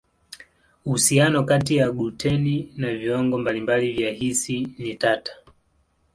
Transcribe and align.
Uhusiano 0.85 1.43
kati 1.43 1.75
ya 1.75 1.91
gluteni 1.91 2.73
na 2.77 2.93
viwango 2.95 3.37
mbalimbali 3.37 3.93
vya 3.93 4.11
hisi 4.11 4.75
ni 4.77 4.95
tata. 4.95 5.31